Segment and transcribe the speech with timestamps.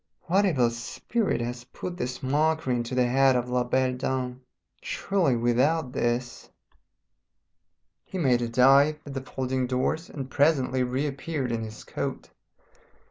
[0.23, 4.41] What evil spirit has put this mockery into the head of La Belle Dame?
[4.81, 6.49] Surely without this"
[8.05, 12.31] He made a dive at the folding doors and presently reappeared in his coat.